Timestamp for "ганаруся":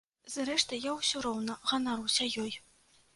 1.73-2.27